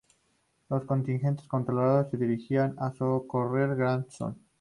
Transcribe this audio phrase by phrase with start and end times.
[0.69, 4.35] Los contingentes cantonales se dirigían a socorrer Grandson.